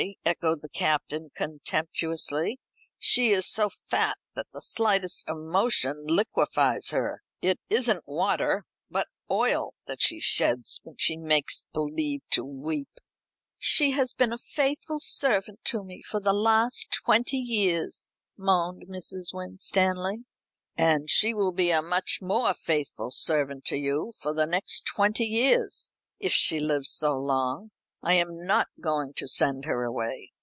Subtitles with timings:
[0.25, 2.59] echoed the Captain contemptuously.
[2.97, 7.21] "She is so fat that the slightest emotion liquefies her.
[7.39, 12.89] It isn't water, but oil that she sheds when she makes believe to weep."
[13.59, 19.31] "She has been a faithful servant to me for the last twenty years," moaned Mrs.
[19.35, 20.25] Winstanley.
[20.75, 25.25] "And she will be a much more faithful servant to you for the next twenty
[25.25, 27.69] years, if she lives so long.
[28.03, 30.31] I am not going to send her away.